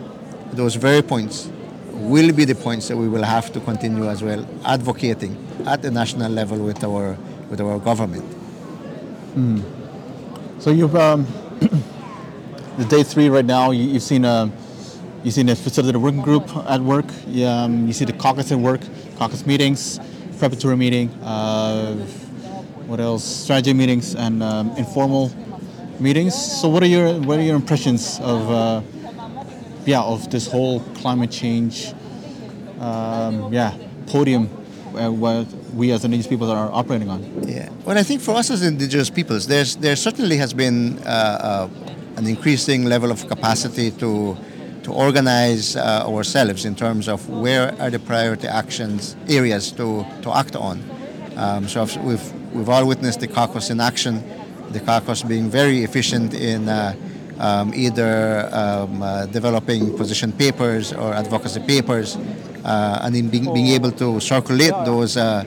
[0.52, 1.50] those very points
[1.92, 5.90] will be the points that we will have to continue as well advocating at the
[5.90, 7.18] national level with our
[7.50, 8.26] with our government.
[10.60, 11.26] So you've um,
[12.78, 13.72] the day three right now.
[13.72, 14.52] You, you've seen a
[15.24, 17.06] you've seen a facilitated working group at work.
[17.46, 18.82] Um, you see the caucus at work,
[19.18, 20.00] caucus meetings,
[20.40, 21.10] preparatory meeting.
[21.24, 21.96] Uh,
[22.88, 23.24] what else?
[23.24, 25.32] Strategy meetings and um, informal
[26.00, 26.34] meetings.
[26.34, 28.82] So what are your what are your impressions of uh,
[29.86, 31.94] yeah, of this whole climate change,
[32.80, 33.76] um, yeah,
[34.08, 34.50] podium
[34.96, 37.48] uh, where we as indigenous people are operating on.
[37.48, 37.70] Yeah.
[37.86, 41.70] Well, I think for us as indigenous peoples, there's there certainly has been uh, uh,
[42.18, 44.38] an increasing level of capacity to
[44.84, 50.30] to organize uh, ourselves in terms of where are the priority actions areas to to
[50.36, 50.84] act on.
[51.38, 54.24] Um, so we've we've all witnessed the caucus in action,
[54.72, 56.70] the caucus being very efficient in.
[56.70, 56.96] Uh,
[57.40, 62.16] um, either um, uh, developing position papers or advocacy papers,
[62.64, 65.44] uh, and in being, being able to circulate those uh,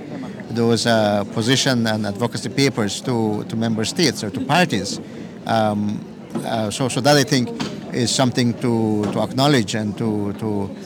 [0.50, 5.00] those uh, position and advocacy papers to, to member states or to parties.
[5.46, 6.00] Um,
[6.44, 7.48] uh, so, so that I think
[7.94, 10.76] is something to, to acknowledge and to, to,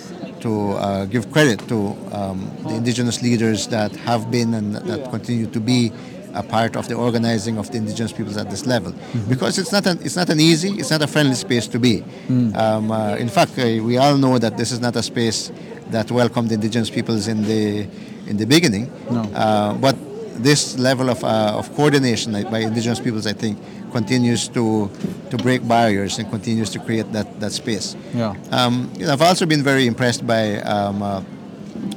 [0.40, 5.46] to uh, give credit to um, the indigenous leaders that have been and that continue
[5.46, 5.92] to be
[6.34, 9.28] a part of the organizing of the indigenous peoples at this level, mm-hmm.
[9.28, 12.04] because it's not an it's not an easy, it's not a friendly space to be.
[12.28, 12.56] Mm.
[12.56, 15.50] Um, uh, in fact, uh, we all know that this is not a space
[15.88, 17.88] that welcomed indigenous peoples in the
[18.28, 18.90] in the beginning.
[19.10, 19.22] No.
[19.22, 19.96] Uh, but
[20.42, 23.58] this level of, uh, of coordination by indigenous peoples, I think,
[23.90, 24.90] continues to
[25.30, 27.96] to break barriers and continues to create that, that space.
[28.14, 28.34] Yeah.
[28.50, 31.22] Um, you know, I've also been very impressed by um, uh,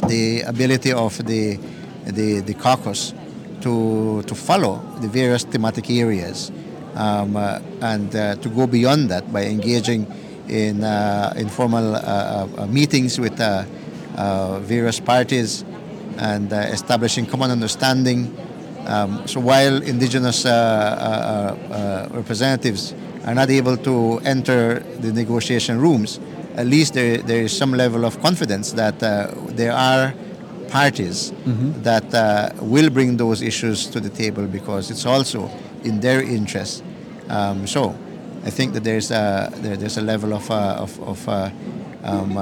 [0.08, 1.60] the ability of the,
[2.06, 3.14] the, the caucus
[3.62, 6.52] to, to follow the various thematic areas
[6.96, 10.06] um, uh, and uh, to go beyond that by engaging
[10.48, 13.38] in uh, informal uh, meetings with
[14.68, 15.64] various parties
[16.18, 18.36] and uh, establishing common understanding.
[18.86, 22.94] Um, so while indigenous uh, uh, representatives
[23.26, 26.20] are not able to enter the negotiation rooms,
[26.56, 30.14] at least there, there is some level of confidence that there are
[30.74, 31.82] parties mm-hmm.
[31.84, 35.50] that uh, will bring those issues to the table because it's also
[35.84, 36.84] in their interest.
[37.30, 37.96] Um, so
[38.44, 41.52] I think that there's a, there, there's a level of, uh, of, of uh,
[42.04, 42.34] um,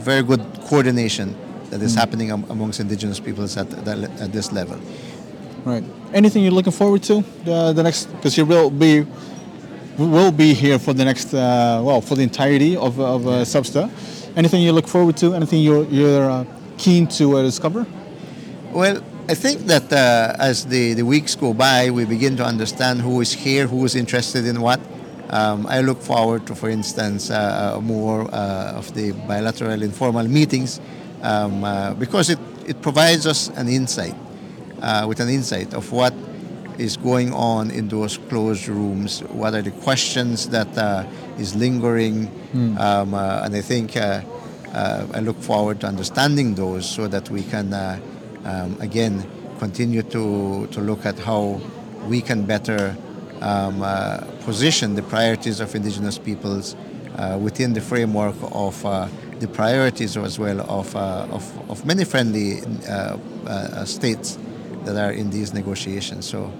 [0.00, 1.36] very good coordination
[1.70, 1.98] that is mm.
[1.98, 4.80] happening amongst indigenous peoples at, that, at this level.
[5.64, 5.84] Right.
[6.12, 8.06] Anything you're looking forward to uh, the next?
[8.06, 9.06] Because you will be
[9.96, 13.88] will be here for the next uh, well for the entirety of of uh.
[14.36, 15.34] Anything you look forward to?
[15.34, 16.44] Anything you're you're uh,
[16.76, 17.86] keen to uh, discover?
[18.72, 23.00] Well, I think that uh, as the, the weeks go by, we begin to understand
[23.00, 24.80] who is here, who is interested in what.
[25.30, 30.80] Um, I look forward to, for instance, uh, more of the bilateral informal meetings
[31.22, 34.14] um, because it, it provides us an insight,
[34.84, 36.14] uh, with an insight of what
[36.78, 41.06] is going on in those closed rooms, what are the questions that uh,
[41.38, 42.78] is lingering, mm.
[42.78, 44.22] um, uh, and I think uh,
[44.72, 49.24] uh, I look forward to understanding those so that we can, um, again,
[49.58, 51.60] continue to, to look at how
[52.06, 52.96] we can better
[53.40, 53.80] um,
[54.44, 56.76] position the priorities of indigenous peoples
[57.38, 58.82] within the framework of
[59.40, 63.16] the priorities as well of, uh, of, of, many friendly uh,
[63.46, 64.38] uh, states
[64.84, 66.26] that are in these negotiations.
[66.26, 66.52] So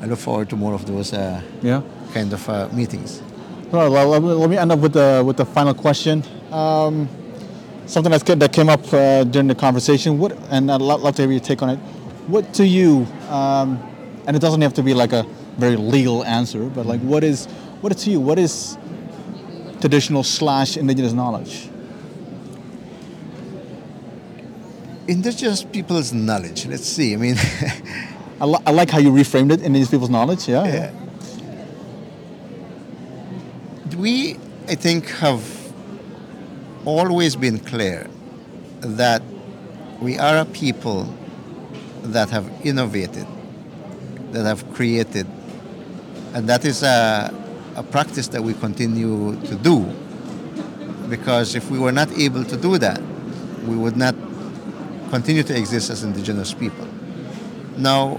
[0.00, 1.82] I look forward to more of those yeah.
[2.12, 3.22] kind of meetings.
[3.70, 6.24] Well, well, let me end up with the, with the final question.
[6.50, 7.08] Um,
[7.86, 10.18] something that's, that came up uh, during the conversation.
[10.18, 11.78] What, and I'd love to hear your take on it.
[12.26, 13.80] What to you, um,
[14.26, 15.24] and it doesn't have to be like a
[15.56, 17.46] very legal answer, but like what is,
[17.80, 18.76] what to you, what is
[19.80, 21.69] traditional slash indigenous knowledge?
[25.10, 26.66] Indigenous people's knowledge.
[26.66, 27.12] Let's see.
[27.12, 27.34] I mean,
[28.40, 29.60] I, li- I, like how you reframed it.
[29.60, 30.48] Indigenous people's knowledge.
[30.48, 30.64] Yeah.
[30.66, 30.92] yeah.
[33.96, 34.36] We,
[34.68, 35.42] I think, have
[36.84, 38.08] always been clear
[38.80, 39.20] that
[40.00, 41.12] we are a people
[42.04, 43.26] that have innovated,
[44.30, 45.26] that have created,
[46.34, 47.34] and that is a,
[47.76, 49.84] a practice that we continue to do.
[51.10, 53.02] Because if we were not able to do that,
[53.66, 54.14] we would not
[55.10, 56.86] continue to exist as indigenous people.
[57.76, 58.16] Now,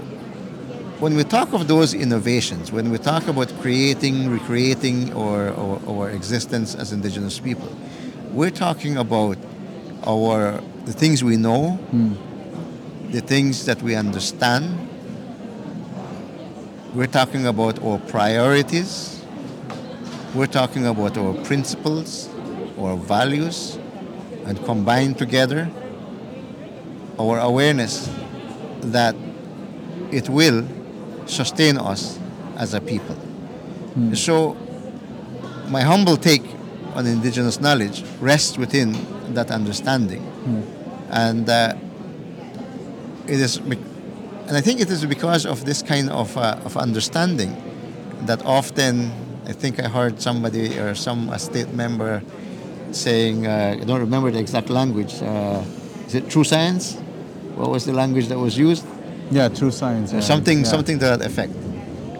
[1.00, 5.50] when we talk of those innovations, when we talk about creating, recreating our,
[5.88, 7.68] our existence as indigenous people,
[8.30, 9.36] we're talking about
[10.06, 12.16] our the things we know, mm.
[13.12, 14.88] the things that we understand.
[16.94, 19.24] We're talking about our priorities.
[20.34, 22.28] We're talking about our principles,
[22.78, 23.78] our values,
[24.44, 25.70] and combined together,
[27.22, 28.10] our awareness
[28.80, 29.14] that
[30.10, 30.66] it will
[31.26, 32.18] sustain us
[32.56, 33.14] as a people.
[33.94, 34.14] Hmm.
[34.14, 34.56] So,
[35.68, 36.44] my humble take
[36.94, 38.88] on indigenous knowledge rests within
[39.34, 40.62] that understanding, hmm.
[41.10, 41.74] and uh,
[43.26, 47.56] it is, and I think it is because of this kind of uh, of understanding
[48.26, 49.12] that often
[49.46, 52.22] I think I heard somebody or some a state member
[52.92, 55.20] saying, uh, I don't remember the exact language.
[55.22, 55.62] Uh,
[56.06, 57.01] is it true science?
[57.56, 58.84] What was the language that was used?
[59.30, 60.12] Yeah, true science.
[60.12, 60.20] Yeah.
[60.20, 60.64] something, yeah.
[60.64, 61.52] something to that effect.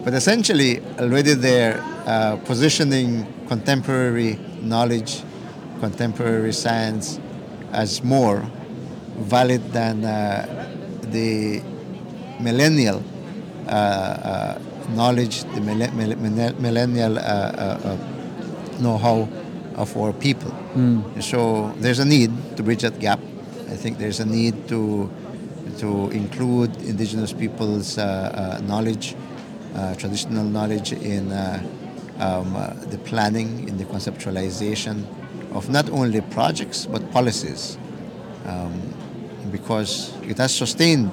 [0.04, 5.22] But essentially, already there, uh, positioning contemporary knowledge,
[5.80, 7.18] contemporary science
[7.72, 8.44] as more
[9.18, 10.68] valid than uh,
[11.10, 11.62] the
[12.40, 13.02] millennial
[13.68, 14.58] uh, uh,
[14.94, 19.28] knowledge, the mille- mille- mille- millennial uh, uh, uh, know-how
[19.76, 20.50] of our people.
[21.20, 23.20] So there's a need to bridge that gap.
[23.70, 25.10] I think there's a need to
[25.78, 29.14] to include indigenous people's uh, uh, knowledge,
[29.74, 31.62] uh, traditional knowledge in uh,
[32.18, 35.04] um, uh, the planning, in the conceptualization
[35.52, 37.76] of not only projects but policies,
[38.46, 38.72] um,
[39.50, 41.10] because it has sustained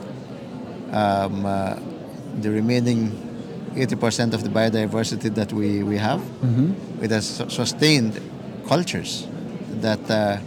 [0.91, 1.75] um, uh,
[2.41, 3.11] the remaining
[3.75, 6.21] 80% of the biodiversity that we, we have.
[7.03, 8.19] It has su- sustained
[8.67, 9.27] cultures
[9.81, 10.37] that uh,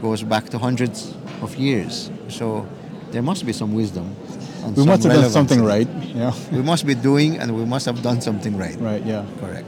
[0.00, 2.10] goes back to hundreds of years.
[2.28, 2.66] So
[3.12, 4.16] there must be some wisdom.
[4.64, 5.88] We some must have done something right.
[6.14, 6.34] Yeah.
[6.50, 8.76] We must be doing and we must have done something right.
[8.80, 9.04] Right.
[9.04, 9.26] Yeah.
[9.38, 9.66] Correct.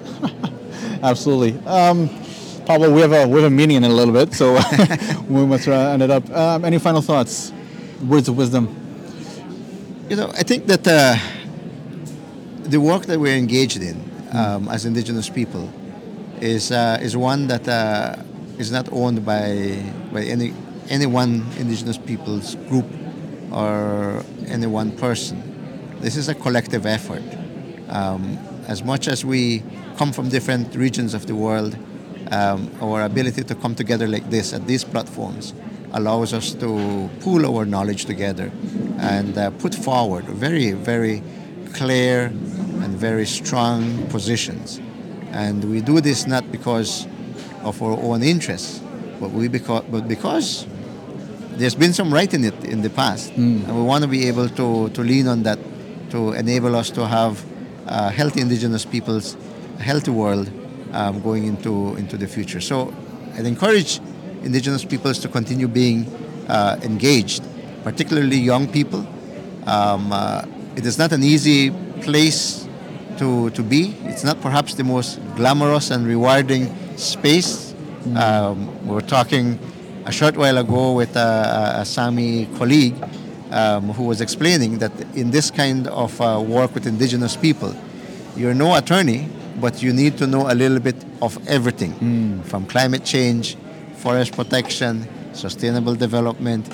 [1.03, 1.59] Absolutely.
[1.66, 2.09] Um,
[2.64, 4.55] Pablo, we have a we have a meeting in a little bit, so
[5.28, 6.28] we must uh, end it up.
[6.30, 7.53] Um, any final thoughts?
[8.03, 8.74] Words of wisdom.
[10.09, 11.16] You know, I think that uh,
[12.62, 14.01] the work that we're engaged in
[14.32, 15.70] um, as indigenous people
[16.40, 18.16] is uh, is one that uh,
[18.59, 19.82] is not owned by
[20.12, 20.55] by any
[20.88, 22.86] any one indigenous people's group
[23.55, 25.40] or any one person.
[26.00, 27.22] This is a collective effort.
[27.88, 29.62] Um, as much as we
[29.96, 31.76] come from different regions of the world,
[32.32, 35.55] um, our ability to come together like this at these platforms
[35.92, 38.50] allows us to pool our knowledge together
[38.98, 41.22] and uh, put forward very, very
[41.74, 42.26] clear
[42.82, 44.80] and very strong positions.
[45.30, 47.07] And we do this not because
[47.62, 48.80] of our own interests,
[49.20, 50.66] but we because, but because
[51.59, 53.32] there's been some right in it in the past,
[53.66, 55.59] and we want to be able to, to lean on that
[56.11, 57.44] to enable us to have
[57.86, 59.36] uh, healthy indigenous peoples,
[59.78, 60.50] a healthy world
[60.92, 62.61] um, going into into the future.
[62.61, 62.92] So,
[63.36, 64.00] I'd encourage
[64.42, 66.07] indigenous peoples to continue being
[66.48, 67.42] uh, engaged,
[67.82, 69.07] particularly young people.
[69.66, 70.44] Um, uh,
[70.76, 71.70] it is not an easy
[72.02, 72.68] place
[73.18, 73.94] to, to be.
[74.05, 77.74] It's not perhaps the most glamorous and rewarding space.
[78.14, 79.59] Um, we're talking
[80.07, 82.94] a short while ago with a, a Sami colleague
[83.50, 87.74] um, who was explaining that in this kind of uh, work with indigenous people,
[88.36, 89.28] you're no attorney,
[89.61, 93.57] but you need to know a little bit of everything from climate change,
[93.96, 96.68] forest protection, sustainable development,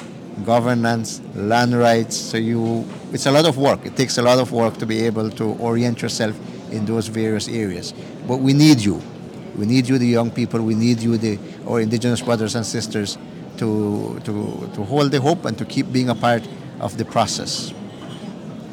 [0.44, 2.16] governance, land rights.
[2.16, 3.84] So you, it's a lot of work.
[3.86, 6.36] It takes a lot of work to be able to orient yourself
[6.72, 7.92] in those various areas.
[8.26, 9.02] But we need you.
[9.56, 10.60] We need you, the young people.
[10.62, 11.38] We need you, the
[11.68, 13.18] our indigenous brothers and sisters,
[13.58, 16.46] to to to hold the hope and to keep being a part
[16.80, 17.72] of the process.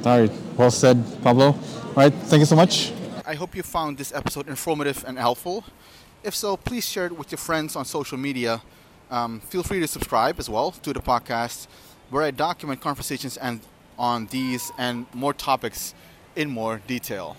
[0.05, 0.31] All right.
[0.55, 1.47] Well said, Pablo.
[1.47, 2.13] All right.
[2.13, 2.93] Thank you so much.
[3.25, 5.65] I hope you found this episode informative and helpful.
[6.23, 8.61] If so, please share it with your friends on social media.
[9.11, 11.67] Um, feel free to subscribe as well to the podcast,
[12.09, 13.59] where I document conversations and
[13.97, 15.93] on these and more topics
[16.35, 17.35] in more detail.